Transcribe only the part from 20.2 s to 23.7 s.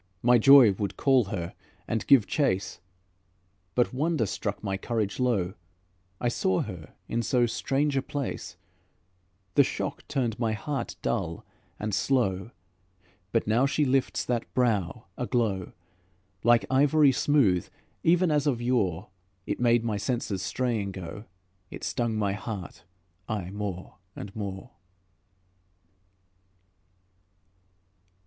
straying go, It stung my heart aye